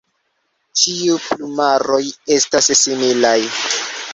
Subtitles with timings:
[0.83, 2.01] Ĉiu plumaroj
[2.37, 3.39] estas similaj.